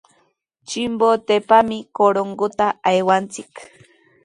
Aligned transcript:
Chimbotepami 0.67 1.79
Corongota 1.95 2.67
aywanchik. 2.89 3.51